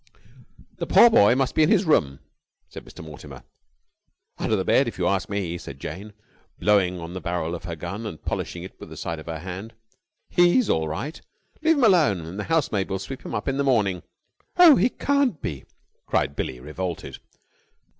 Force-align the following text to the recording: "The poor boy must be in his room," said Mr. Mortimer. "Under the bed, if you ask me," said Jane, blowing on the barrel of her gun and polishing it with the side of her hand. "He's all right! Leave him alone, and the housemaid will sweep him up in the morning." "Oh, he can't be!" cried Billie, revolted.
"The 0.77 0.87
poor 0.87 1.11
boy 1.11 1.35
must 1.35 1.53
be 1.53 1.61
in 1.61 1.69
his 1.69 1.85
room," 1.85 2.21
said 2.67 2.83
Mr. 2.83 3.03
Mortimer. 3.05 3.43
"Under 4.39 4.55
the 4.55 4.65
bed, 4.65 4.87
if 4.87 4.97
you 4.97 5.05
ask 5.07 5.29
me," 5.29 5.59
said 5.59 5.79
Jane, 5.79 6.13
blowing 6.57 6.99
on 6.99 7.13
the 7.13 7.21
barrel 7.21 7.53
of 7.53 7.65
her 7.65 7.75
gun 7.75 8.07
and 8.07 8.19
polishing 8.19 8.63
it 8.63 8.79
with 8.79 8.89
the 8.89 8.97
side 8.97 9.19
of 9.19 9.27
her 9.27 9.37
hand. 9.37 9.75
"He's 10.27 10.71
all 10.71 10.87
right! 10.87 11.21
Leave 11.61 11.77
him 11.77 11.83
alone, 11.83 12.21
and 12.21 12.39
the 12.39 12.45
housemaid 12.45 12.89
will 12.89 12.97
sweep 12.97 13.23
him 13.23 13.35
up 13.35 13.47
in 13.47 13.57
the 13.57 13.63
morning." 13.63 14.01
"Oh, 14.57 14.75
he 14.75 14.89
can't 14.89 15.39
be!" 15.39 15.65
cried 16.07 16.35
Billie, 16.35 16.59
revolted. 16.59 17.19